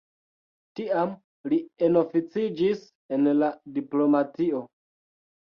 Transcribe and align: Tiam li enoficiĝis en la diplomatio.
Tiam 0.77 1.11
li 1.53 1.59
enoficiĝis 1.89 2.81
en 3.19 3.29
la 3.43 3.51
diplomatio. 3.79 4.65